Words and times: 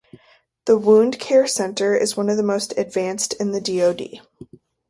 The 0.65 0.79
Wound 0.79 1.19
Care 1.19 1.45
Center 1.45 1.95
is 1.95 2.17
one 2.17 2.27
of 2.31 2.35
the 2.37 2.41
most 2.41 2.73
advanced 2.75 3.33
in 3.35 3.51
the 3.51 3.61
DoD. 3.61 4.21